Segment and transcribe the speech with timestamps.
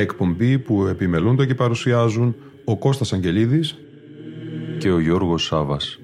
[0.00, 3.78] εκπομπή που επιμελούνται και παρουσιάζουν ο Κώστας Αγγελίδης
[4.78, 5.98] και ο Γιώργος Σάβας.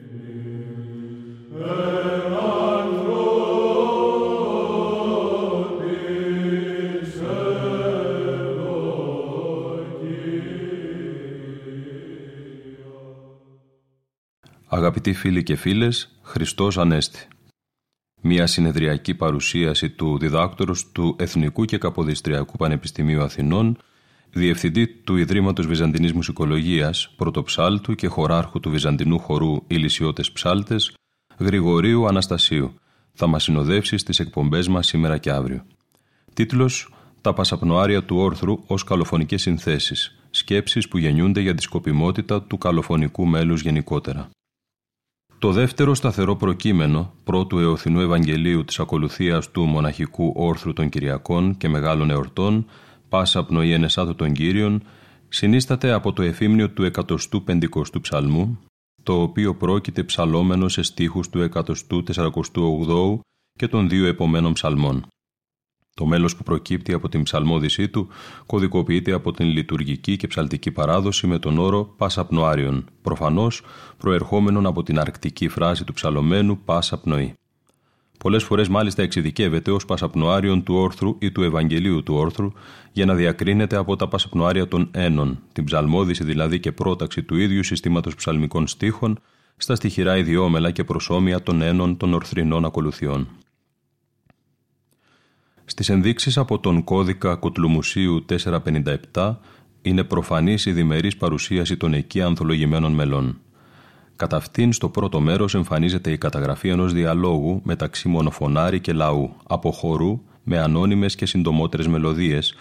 [14.68, 17.28] Αγαπητοί φίλοι και φίλες, Χριστός Ανέστη.
[18.22, 23.78] Μια συνεδριακή παρουσίαση του διδάκτορος του Εθνικού και Καποδιστριακού Πανεπιστημίου Αθηνών
[24.38, 30.94] διευθυντή του Ιδρύματος Βυζαντινής Μουσικολογίας, πρωτοψάλτου και χωράρχου του Βυζαντινού χορού Ηλισιώτες Ψάλτες,
[31.38, 32.74] Γρηγορίου Αναστασίου.
[33.12, 35.64] Θα μας συνοδεύσει στις εκπομπές μας σήμερα και αύριο.
[36.34, 40.18] Τίτλος «Τα πασαπνοάρια του όρθρου ως καλοφωνικές συνθέσεις.
[40.30, 44.28] Σκέψεις που γεννιούνται για τη σκοπιμότητα του καλοφωνικού μέλους γενικότερα».
[45.38, 51.68] Το δεύτερο σταθερό προκείμενο πρώτου Εωθινού Ευαγγελίου της ακολουθίας του μοναχικού όρθρου των Κυριακών και
[51.68, 52.66] Μεγάλων Εορτών
[53.16, 54.82] πάσα πνοή ενεσάτου των Κύριων,
[55.28, 56.90] συνίσταται από το εφήμνιο του
[57.46, 58.58] 150ου ψαλμού,
[59.02, 63.18] το οποίο πρόκειται ψαλόμενο σε στίχους του 148ου
[63.58, 65.06] και των δύο επομένων ψαλμών.
[65.94, 68.08] Το μέλος που προκύπτει από την ψαλμόδησή του
[68.46, 73.62] κωδικοποιείται από την λειτουργική και ψαλτική παράδοση με τον όρο «πάσα πνοάριον», προφανώς
[73.98, 77.34] προερχόμενον από την αρκτική φράση του ψαλωμένου «πάσα πνοή».
[78.18, 82.52] Πολλές φορές μάλιστα εξειδικεύεται ως πασαπνοάριον του όρθρου ή του Ευαγγελίου του όρθρου
[82.92, 87.64] για να διακρίνεται από τα πασαπνοάρια των ένων, την ψαλμόδηση δηλαδή και πρόταξη του ίδιου
[87.64, 89.18] συστήματος ψαλμικών στίχων
[89.56, 93.28] στα στοιχειρά ιδιόμελα και προσώμια των ένων των ορθρινών ακολουθιών.
[95.64, 98.24] Στις ενδείξεις από τον κώδικα Κοτλουμουσίου
[99.12, 99.36] 457
[99.82, 103.40] είναι προφανής η διμερής παρουσίαση των εκεί ανθολογημένων μελών.
[104.16, 109.70] Κατά αυτήν στο πρώτο μέρος εμφανίζεται η καταγραφή ενός διαλόγου μεταξύ μονοφωνάρι και λαού, από
[109.70, 112.54] χορού με ανώνυμες και συντομότερες μελωδίες,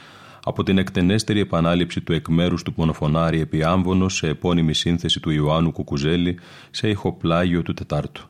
[0.44, 5.72] από την εκτενέστερη επανάληψη του εκμέρους του μονοφωνάρι επί άμβονος σε επώνυμη σύνθεση του Ιωάννου
[5.72, 6.40] Κουκουζέλη
[6.72, 8.28] σε ηχοπλάγιο του Τετάρτου.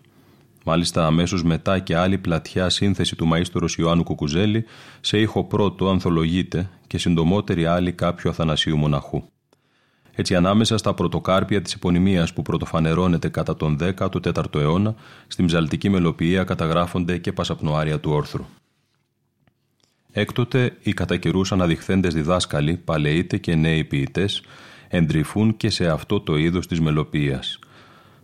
[0.66, 4.66] Μάλιστα αμέσως μετά και άλλη πλατιά σύνθεση του μαΐστορος Ιωάννου Κουκουζέλη
[5.02, 9.24] σε ήχο πρώτο ανθολογείται και συντομότερη άλλη κάποιου Αθανασίου Μοναχού.
[10.16, 14.96] Έτσι, ανάμεσα στα πρωτοκάρπια της επωνυμίας που πρωτοφανερώνεται κατά τον 14ο αιώνα,
[15.28, 18.46] στην ψαλτική μελοποιία καταγράφονται και πασαπνοάρια του όρθρου.
[20.12, 24.42] Έκτοτε, οι κατά καιρού αναδειχθέντες διδάσκαλοι, παλαιείτε και νέοι ποιητές,
[24.88, 27.60] εντρυφούν και σε αυτό το είδος της μελοποίηση.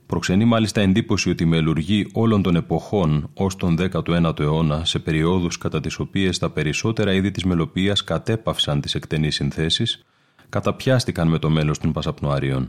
[0.05, 5.57] Προξενεί μάλιστα εντύπωση ότι οι μελουργοί όλων των εποχών ως τον 19ο αιώνα, σε περιόδους
[5.57, 10.03] κατά τις οποίες τα περισσότερα είδη της μελοποίηση κατέπαυσαν τις εκτενείς συνθέσεις,
[10.51, 12.67] καταπιάστηκαν με το μέλος των Πασαπνοαρίων.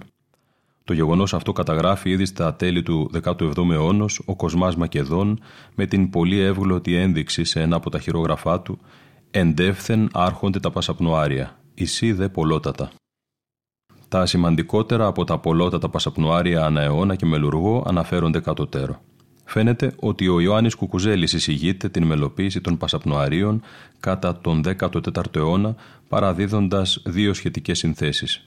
[0.84, 5.40] Το γεγονός αυτό καταγράφει ήδη στα τέλη του 17ου αιώνα ο Κοσμάς Μακεδόν
[5.74, 8.78] με την πολύ εύγλωτη ένδειξη σε ένα από τα χειρόγραφά του
[9.30, 12.90] «Εντεύθεν άρχονται τα Πασαπνοάρια, ισί δε πολλότατα».
[14.08, 19.00] Τα σημαντικότερα από τα πολλότατα Πασαπνοάρια ανά αιώνα και μελουργό αναφέρονται κατωτέρω.
[19.44, 23.62] Φαίνεται ότι ο Ιωάννης Κουκουζέλης εισηγείται την μελοποίηση των Πασαπνοαρίων
[24.00, 25.74] κατά τον 14ο αιώνα
[26.12, 28.46] παραδίδοντας δύο σχετικές συνθέσεις.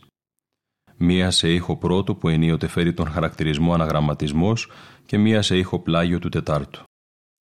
[0.98, 4.72] Μία σε ήχο πρώτο που ενίοτε φέρει τον χαρακτηρισμό αναγραμματισμός
[5.06, 6.84] και μία σε ήχο πλάγιο του Τετάρτου.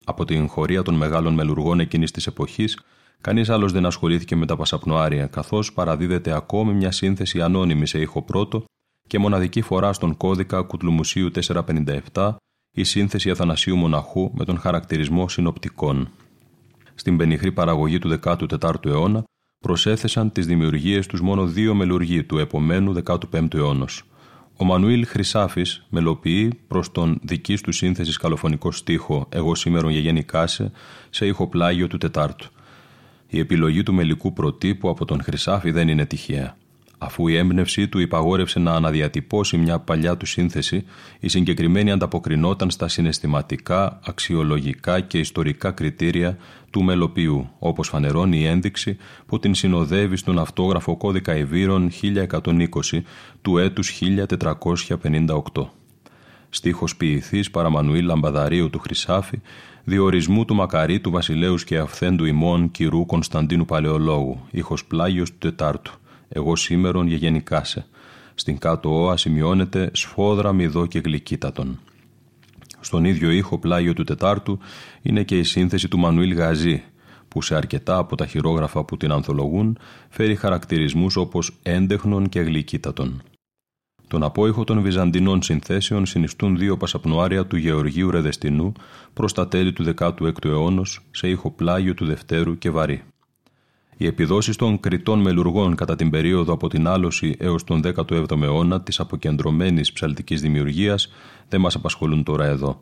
[0.04, 2.78] Από την χωρία των μεγάλων μελουργών εκείνης της εποχής,
[3.20, 8.22] κανείς άλλος δεν ασχολήθηκε με τα πασαπνοάρια, καθώς παραδίδεται ακόμη μια σύνθεση ανώνυμη σε ήχο
[8.22, 8.64] πρώτο
[9.08, 11.30] και μοναδική φορά στον κώδικα Κουτλουμουσίου
[12.12, 12.34] 457
[12.76, 16.10] η σύνθεση Αθανασίου Μοναχού με τον χαρακτηρισμό συνοπτικών.
[16.94, 19.24] Στην πενιχρή παραγωγή του 14ου αιώνα
[19.62, 23.88] προσέθεσαν τις δημιουργίες τους μόνο δύο μελουργοί του επομένου 15ου αιώνα.
[24.56, 30.70] Ο Μανουήλ Χρυσάφης μελοποιεί προς τον δική του σύνθεσης καλοφωνικό στίχο Εγώ σήμερον γεγέννη κάσε
[31.10, 32.50] σε ηχοπλάγιο του Τετάρτου.
[33.28, 36.56] Η επιλογή του μελικού προτύπου από τον Χρυσάφη δεν είναι τυχαία.
[37.04, 40.84] Αφού η έμπνευσή του υπαγόρευσε να αναδιατυπώσει μια παλιά του σύνθεση,
[41.20, 46.36] η συγκεκριμένη ανταποκρινόταν στα συναισθηματικά, αξιολογικά και ιστορικά κριτήρια
[46.70, 48.96] του μελοποιού, όπως φανερώνει η ένδειξη
[49.26, 53.02] που την συνοδεύει στον αυτόγραφο κώδικα Εβύρων 1120
[53.42, 54.00] του έτους
[55.54, 55.70] 1458.
[56.48, 59.40] Στίχος ποιηθής παραμανουήλ Λαμπαδαρίου του Χρυσάφη
[59.84, 65.92] διορισμού του Μακαρί του Βασιλέους και Αυθέντου ημών κυρού Κωνσταντίνου Παλαιολόγου, ήχος πλάγιος του Τετάρτου,
[66.32, 67.08] εγώ σήμερον
[67.44, 67.86] σε.
[68.34, 71.80] Στην κάτω όα σημειώνεται σφόδρα μηδό και γλυκύτατον.
[72.80, 74.58] Στον ίδιο ήχο πλάγιο του Τετάρτου
[75.02, 76.82] είναι και η σύνθεση του Μανουήλ Γαζή,
[77.28, 83.22] που σε αρκετά από τα χειρόγραφα που την ανθολογούν φέρει χαρακτηρισμούς όπως έντεχνον και γλυκύτατον.
[84.08, 88.72] Τον απόϊχο των Βυζαντινών συνθέσεων συνιστούν δύο πασαπνοάρια του Γεωργίου Ρεδεστινού
[89.12, 93.02] προς τα τέλη του 16ου αιώνα σε ήχο πλάγιο του Δευτέρου και βαρύ.
[93.96, 98.80] Οι επιδόσεις των κριτών μελουργών κατά την περίοδο από την άλωση έως τον 17ο αιώνα
[98.80, 101.12] της αποκεντρωμένης ψαλτικής δημιουργίας
[101.48, 102.80] δεν μας απασχολούν τώρα εδώ.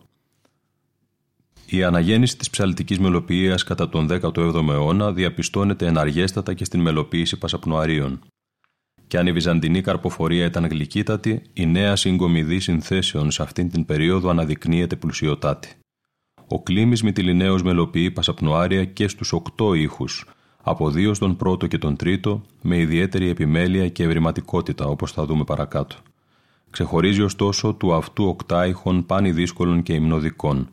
[1.67, 8.21] Η αναγέννηση της ψαλτικής μελοποιίας κατά τον 17ο αιώνα διαπιστώνεται εναργέστατα και στην μελοποίηση πασαπνοαρίων.
[9.07, 14.29] Και αν η βυζαντινή καρποφορία ήταν γλυκύτατη, η νέα συγκομιδή συνθέσεων σε αυτήν την περίοδο
[14.29, 15.75] αναδεικνύεται πλουσιωτάτη.
[16.47, 20.27] Ο κλίμη Μητυλινέο μελοποιεί πασαπνοάρια και στους οκτώ ήχους,
[20.71, 25.45] από δύο στον πρώτο και τον τρίτο, με ιδιαίτερη επιμέλεια και ευρηματικότητα, όπως θα δούμε
[25.45, 25.97] παρακάτω.
[26.71, 30.69] Ξεχωρίζει ωστόσο του αυτού οκτάηχων πάνη δύσκολων και υμνοδικών.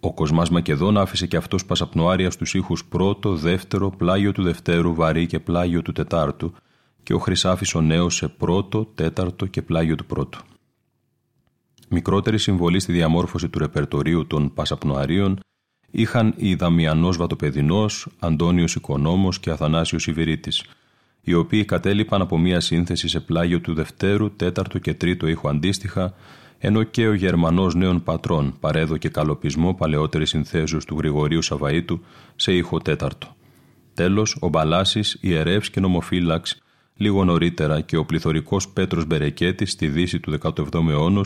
[0.00, 5.26] Ο Κοσμάς Μακεδόν άφησε και αυτός πασαπνοάρια στους ήχους πρώτο, δεύτερο, πλάγιο του δευτέρου, βαρύ
[5.26, 6.52] και πλάγιο του τετάρτου,
[7.02, 10.38] και ο Χρυσάφης ο νέος σε πρώτο, τέταρτο και πλάγιο του πρώτου.
[11.88, 15.38] Μικρότερη συμβολή στη διαμόρφωση του ρεπερτορίου των Πασαπνοαρίων
[15.96, 20.64] είχαν οι Δαμιανός Βατοπεδινός, Αντώνιος Οικονόμος και Αθανάσιος Ιβηρίτης,
[21.22, 26.14] οι οποίοι κατέληπαν από μία σύνθεση σε πλάγιο του Δευτέρου, Τέταρτου και Τρίτου ήχου αντίστοιχα,
[26.58, 32.00] ενώ και ο Γερμανός νέων πατρών παρέδωκε καλοπισμό παλαιότερης συνθέσεως του Γρηγορίου Σαβαΐτου
[32.36, 33.36] σε ήχο τέταρτο.
[33.94, 36.60] Τέλος, ο Μπαλάσης, ιερεύς και νομοφύλαξ
[36.96, 41.24] Λίγο νωρίτερα και ο πληθωρικός Πέτρος Μπερεκέτης στη δύση του 17ου αιώνα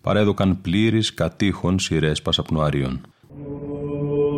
[0.00, 3.00] παρέδωκαν πλήρης κατήχων σειρές πασαπνοαρίων.
[3.38, 4.29] Lord.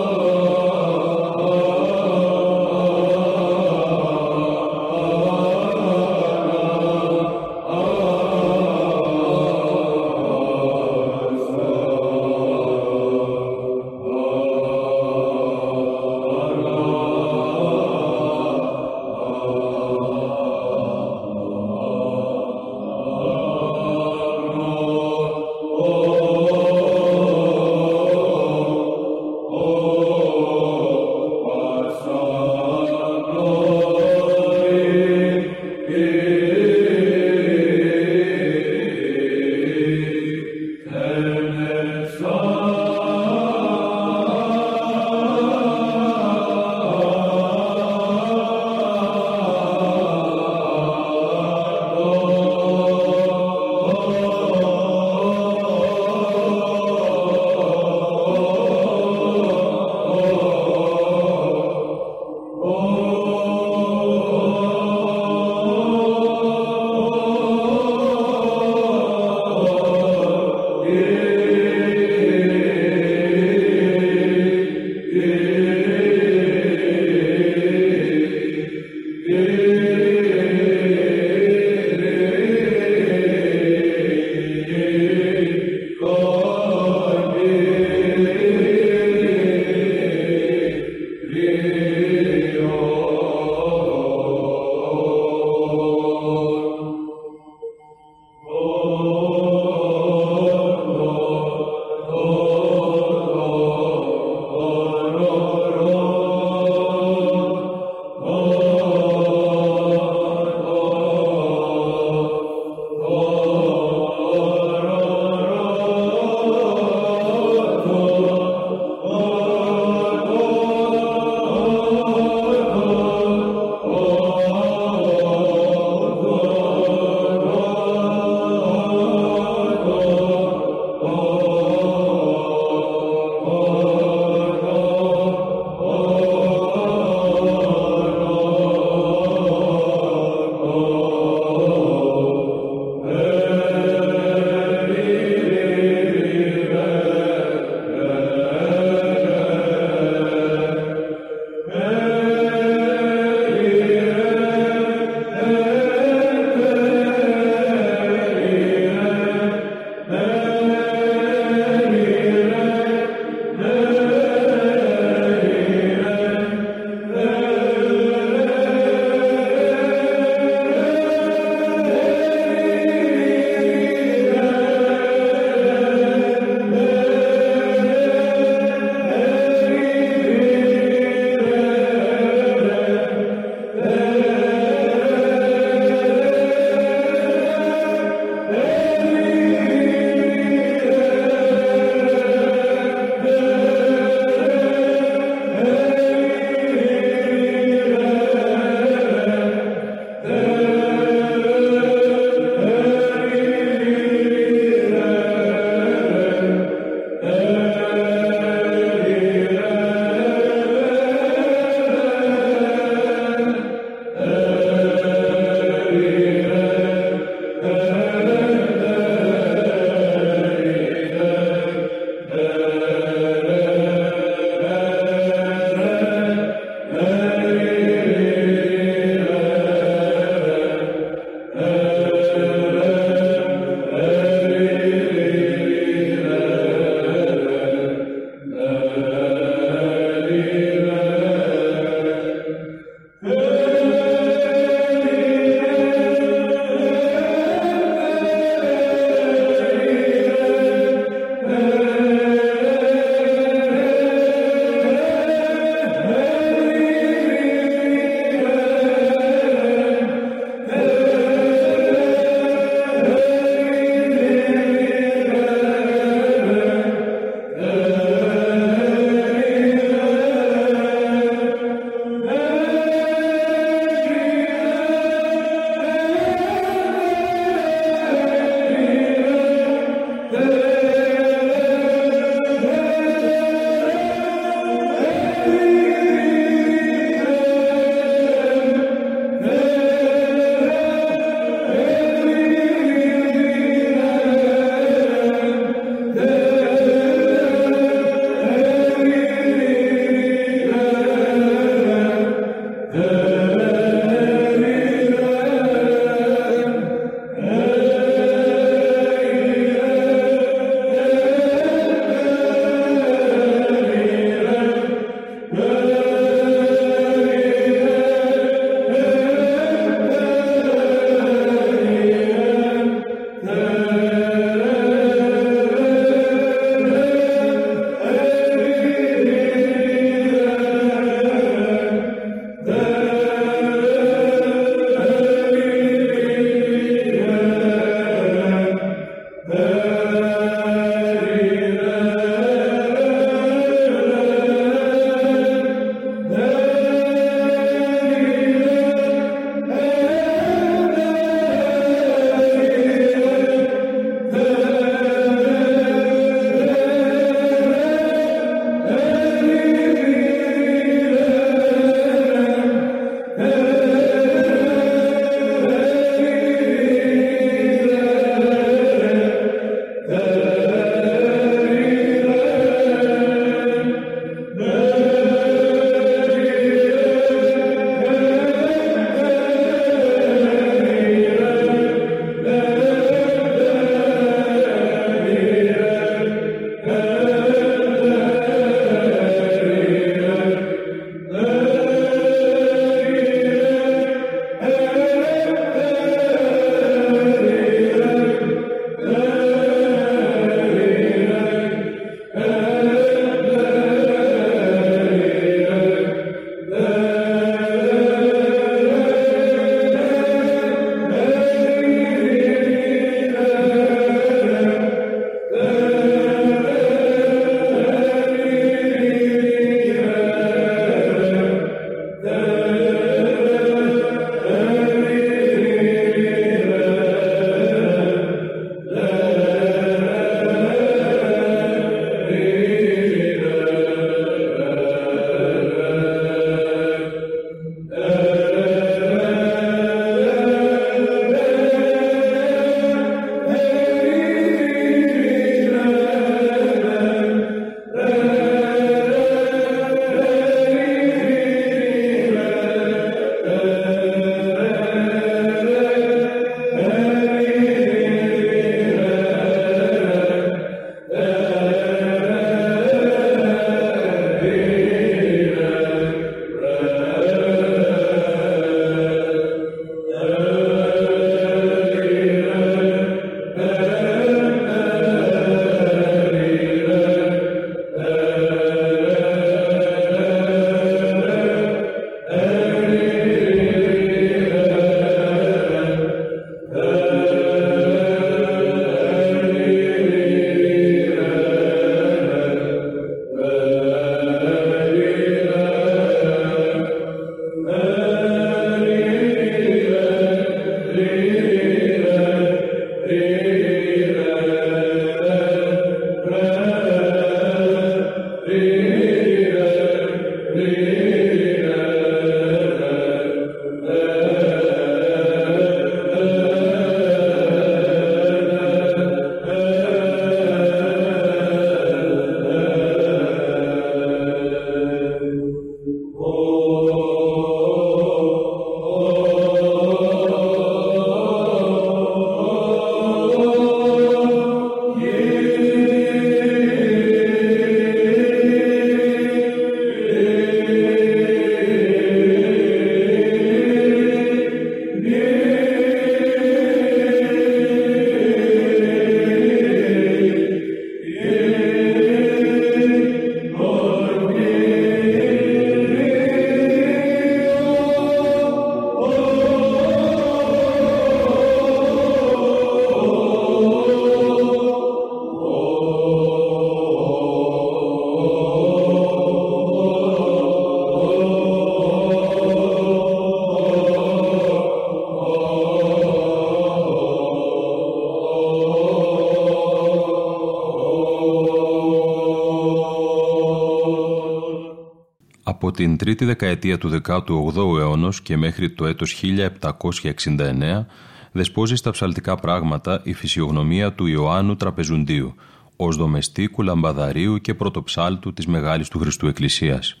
[585.74, 590.84] Την τρίτη δεκαετία του 18ου αιώνα και μέχρι το έτος 1769
[591.32, 595.34] δεσπόζει στα ψαλτικά πράγματα η φυσιογνωμία του Ιωάννου Τραπεζουντίου
[595.76, 600.00] ως δομεστίκου λαμπαδαρίου και πρωτοψάλτου της Μεγάλης του Χριστού Εκκλησίας.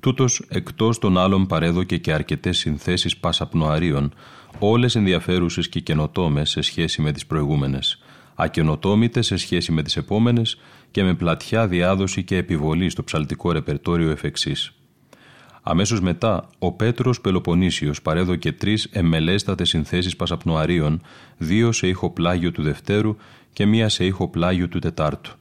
[0.00, 4.12] Τούτος, εκτός των άλλων παρέδοκε και αρκετές συνθέσεις πασαπνοαρίων,
[4.58, 8.02] όλες ενδιαφέρουσες και καινοτόμες σε σχέση με τις προηγούμενες,
[8.34, 10.58] ακαινοτόμητες σε σχέση με τις επόμενες
[10.90, 14.72] και με πλατιά διάδοση και επιβολή στο ψαλτικό ρεπερτόριο εφ' εξής.
[15.62, 21.00] Αμέσως μετά, ο Πέτρος Πελοποννήσιος παρέδωκε τρεις εμελέστατες συνθέσεις πασαπνοαρίων,
[21.38, 23.16] δύο σε ήχο πλάγιο του Δευτέρου
[23.52, 25.32] και μία σε ήχο πλάγιο του Τετάρτου.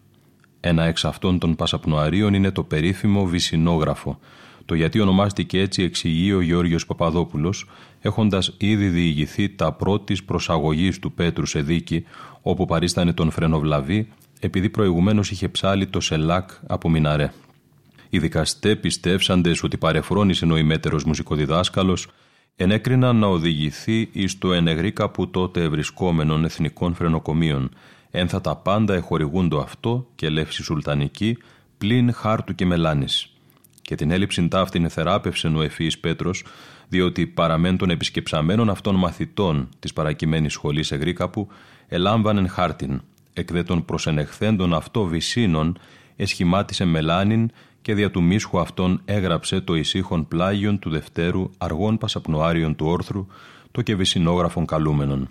[0.59, 4.19] Ένα εξ αυτών των πασαπνοαρίων είναι το περίφημο Βυσινόγραφο,
[4.65, 7.69] το γιατί ονομάστηκε έτσι εξηγεί ο Γιώργος Παπαδόπουλος,
[8.01, 12.03] έχοντας ήδη διηγηθεί τα πρώτης προσαγωγής του Πέτρου σε δίκη,
[12.41, 14.07] όπου παρίστανε τον Φρενοβλαβή,
[14.39, 17.31] επειδή προηγουμένως είχε ψάλει το Σελάκ από Μιναρέ.
[18.09, 22.07] Οι δικαστέ πιστεύσαντε ότι παρεφρόνησε νοημέτερος μουσικοδιδάσκαλος,
[22.55, 27.69] ενέκριναν να οδηγηθεί εις το ενεγρίκα που τότε ευρισκόμενων εθνικών φρενοκομείων,
[28.11, 31.37] ένθα τα πάντα εχορηγούντο αυτό και λεύση σουλτανική,
[31.77, 33.33] πλην χάρτου και μελάνης.
[33.81, 36.43] Και την έλλειψη ταύτην θεράπευσε ο ευφύης Πέτρος,
[36.87, 41.47] διότι παραμέν των επισκεψαμένων αυτών μαθητών της παρακειμένης σχολής Εγρίκαπου,
[41.87, 43.01] ελάμβανεν χάρτην,
[43.33, 45.79] εκ δε των προσενεχθέντων αυτό βυσίνων,
[46.15, 52.75] εσχημάτισε μελάνιν και δια του μίσχου αυτών έγραψε το ησύχον πλάγιον του Δευτέρου αργών πασαπνοάριων
[52.75, 53.27] του όρθρου,
[53.71, 55.29] το και βυσινόγραφων καλούμενων.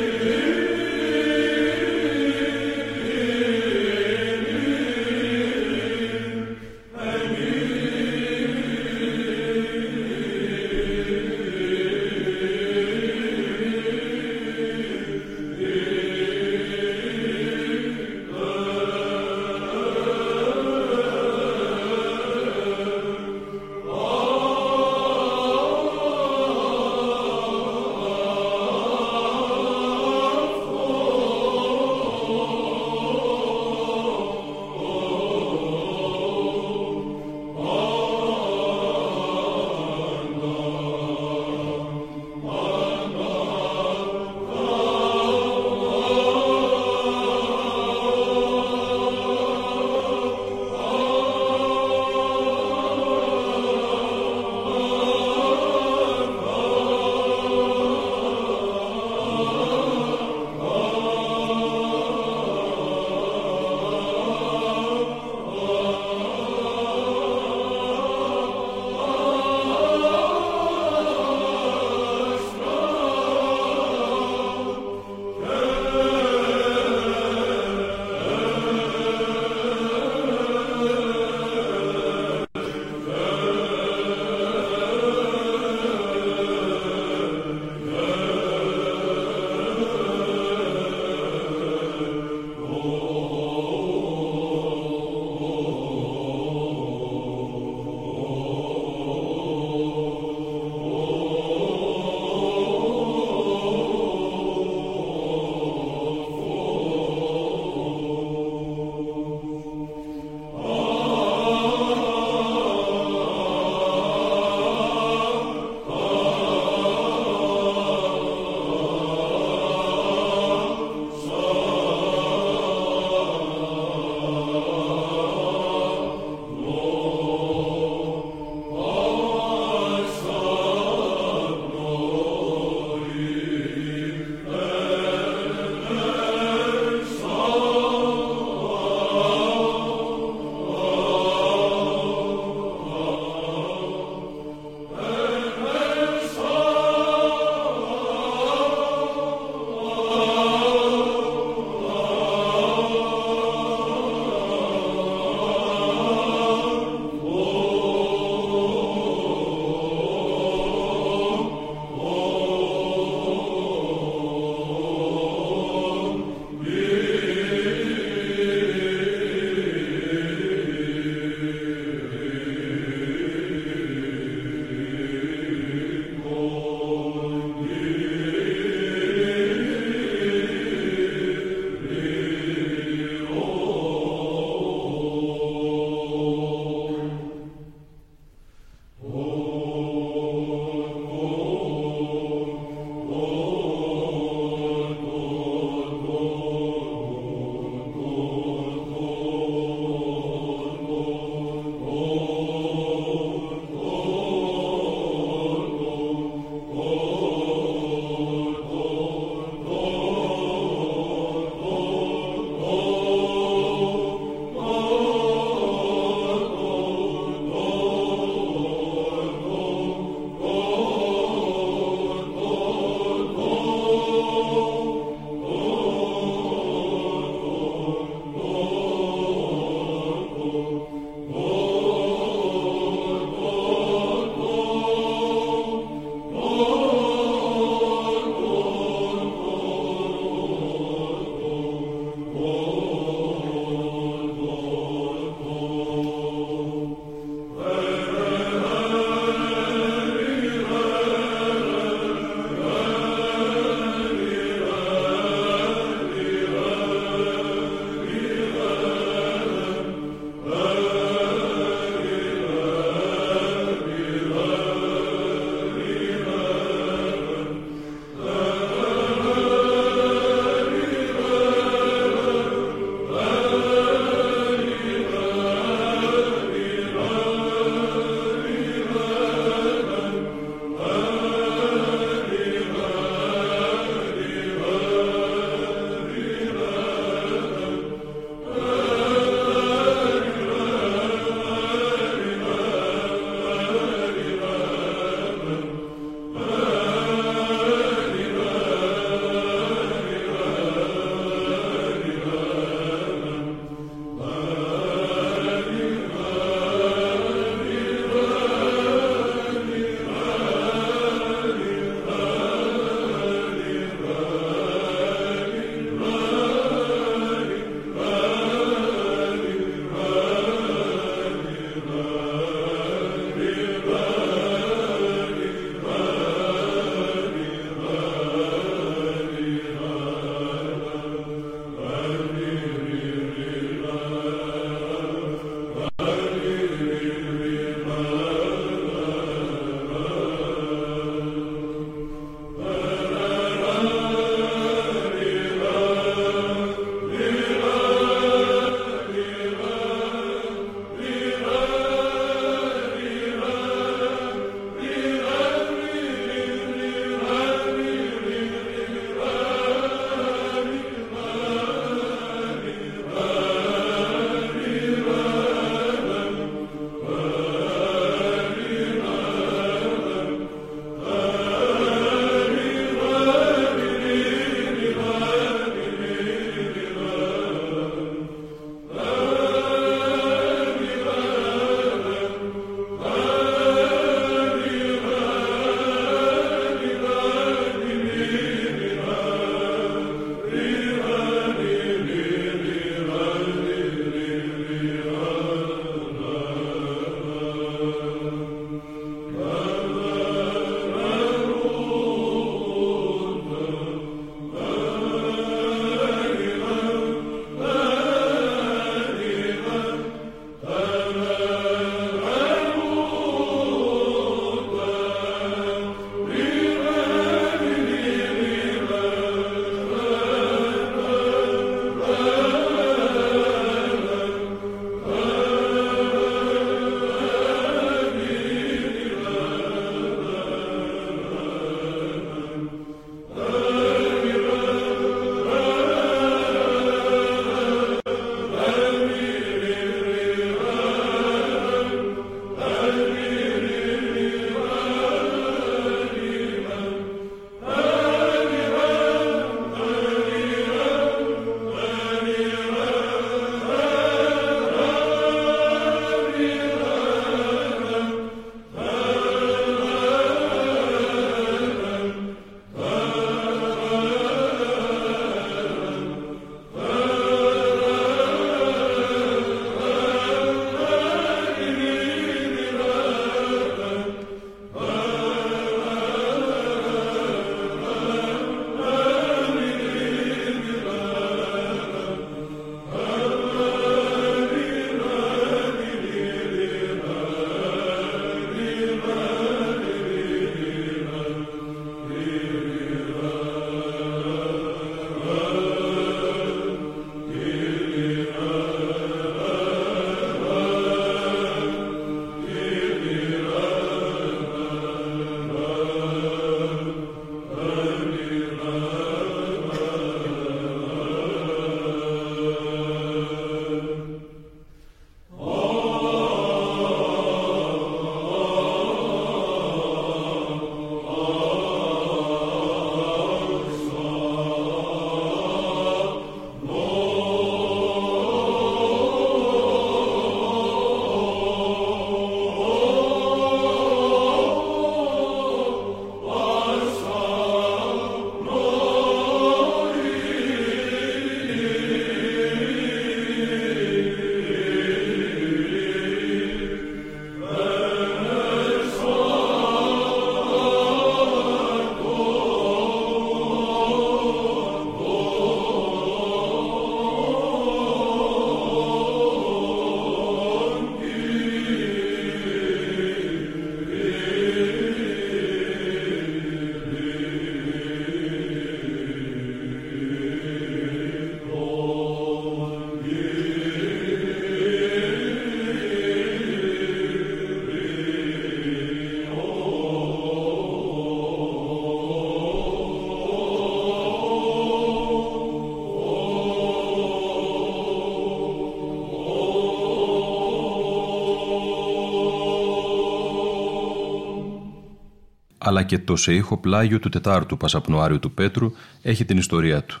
[595.70, 600.00] Αλλά και το σε ήχο πλάγιο του Τετάρτου Πασαπνοάριου του Πέτρου έχει την ιστορία του.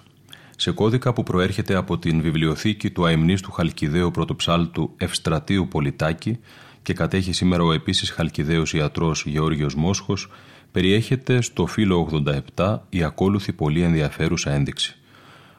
[0.56, 6.38] Σε κώδικα που προέρχεται από την βιβλιοθήκη του αιμνίστου Χαλκιδαίου πρωτοψάλτου Ευστρατείου Πολιτάκη
[6.82, 10.30] και κατέχει σήμερα ο επίσης Χαλκιδαίος ιατρός Γεώργιος Μόσχος,
[10.72, 12.24] περιέχεται στο φύλλο
[12.56, 14.96] 87 η ακόλουθη πολύ ενδιαφέρουσα ένδειξη.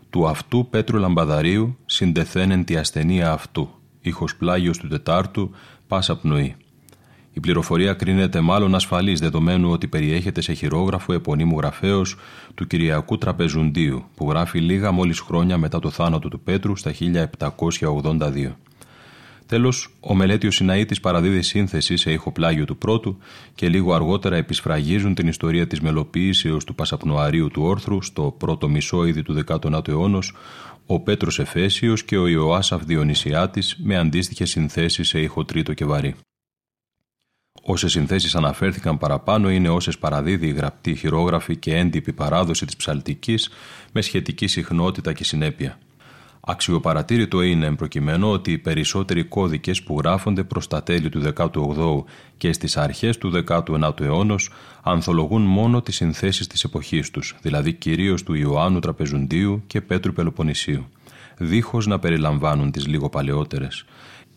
[0.10, 3.70] Του αυτού Πέτρου Λαμπαδαρίου συντεθένεν τη ασθενεία αυτού,
[4.02, 5.52] ήχος πλάγιος του Τετάρτου,
[5.88, 6.56] πάσα πνοή.
[7.34, 12.16] Η πληροφορία κρίνεται μάλλον ασφαλής δεδομένου ότι περιέχεται σε χειρόγραφο επωνύμου γραφέως
[12.56, 18.56] του Κυριακού Τραπεζουντίου που γράφει λίγα μόλις χρόνια μετά το θάνατο του Πέτρου στα 1782.
[19.46, 23.18] Τέλος, ο μελέτιος Σιναήτης παραδίδει σύνθεση σε ηχοπλάγιο του πρώτου
[23.56, 29.22] και λίγο αργότερα επισφραγίζουν την ιστορία της μελοποίησεως του Πασαπνοαρίου του Όρθρου στο πρώτο μισόειδη
[29.22, 30.20] του 19ου αιώνα,
[30.86, 36.16] ο Πέτρος Εφέσιος και ο Ιωάσαφ Διονυσιάτης με αντίστοιχες συνθέσεις σε ήχο τρίτο και βαρύ.
[37.62, 43.50] Όσες συνθέσεις αναφέρθηκαν παραπάνω είναι όσες παραδίδει η γραπτή χειρόγραφη και έντυπη παράδοση της ψαλτικής
[43.92, 45.78] με σχετική συχνότητα και συνέπεια.
[46.44, 52.04] Αξιοπαρατήρητο είναι προκειμένου ότι οι περισσότεροι κώδικες που γράφονται προς τα τέλη του 18ου
[52.38, 54.36] και στις αρχές του 19ου αιώνα
[54.82, 60.88] ανθολογούν μόνο τις συνθέσεις της εποχής τους, δηλαδή κυρίως του Ιωάννου Τραπεζουντίου και Πέτρου Πελοποννησίου,
[61.38, 63.86] δίχως να περιλαμβάνουν τις λίγο παλαιότερες.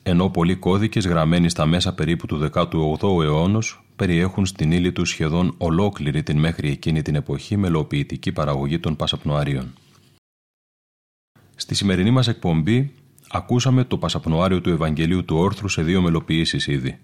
[0.06, 3.58] Ενώ πολλοί κώδικες γραμμένοι στα μέσα περίπου του 18ου αιώνα
[3.96, 9.72] περιέχουν στην ύλη τους σχεδόν ολόκληρη την μέχρι εκείνη την εποχή μελοποιητική παραγωγή των Πασαπνοαρίων.
[11.54, 12.92] Στη σημερινή μας εκπομπή
[13.30, 16.98] ακούσαμε το Πασαπνοάριο του Ευαγγελίου του Όρθρου σε δύο μελοποιήσεις ήδη.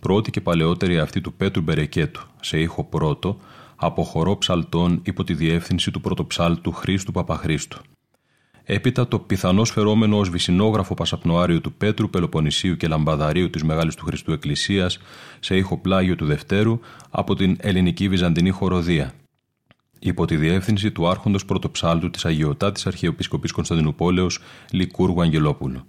[0.00, 3.38] Πρώτη και παλαιότερη αυτή του Πέτρου Μπερεκέτου, σε ήχο πρώτο,
[3.76, 7.82] από χορό ψαλτών υπό τη διεύθυνση του πρωτοψάλτου Χρήστου Παπαχρήστου.
[8.66, 14.04] Έπειτα το πιθανό φερόμενο ως βυσινόγραφο Πασαπνοάριο του Πέτρου, Πελοποννησίου και Λαμπαδαρίου της Μεγάλης του
[14.04, 14.98] Χριστού Εκκλησίας
[15.40, 19.12] σε ήχο πλάγιο του Δευτέρου από την ελληνική Βυζαντινή χοροδία,
[19.98, 24.38] υπό τη διεύθυνση του Άρχοντος Πρωτοψάλτου της Αγιοτάτης Αρχαιοπισκοπή Κωνσταντινούπολεως
[24.70, 25.86] Λικούργου Αγγελόπουλου.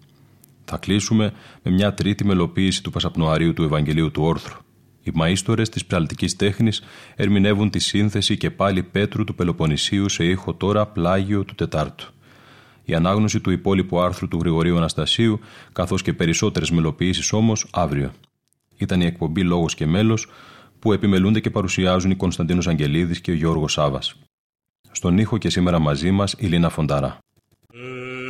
[0.65, 4.57] Θα κλείσουμε με μια τρίτη μελοποίηση του Πασαπνοαρίου του Ευαγγελίου του Όρθρου.
[5.03, 6.81] Οι μαΐστορες της ψαλτική τέχνης
[7.15, 12.13] ερμηνεύουν τη σύνθεση και πάλι Πέτρου του Πελοποννησίου σε ήχο τώρα πλάγιο του Τετάρτου.
[12.85, 15.39] Η ανάγνωση του υπόλοιπου άρθρου του Γρηγορίου Αναστασίου,
[15.73, 18.11] καθώς και περισσότερες μελοποιήσει όμως αύριο.
[18.77, 20.27] Ήταν η εκπομπή Λόγος και Μέλος
[20.79, 24.15] που επιμελούνται και παρουσιάζουν οι Κωνσταντίνος Αγγελίδης και ο Γιώργος Σάβας.
[24.91, 27.17] Στον ήχο και σήμερα μαζί μας η Λίνα Φονταρά.
[27.73, 28.24] Ε,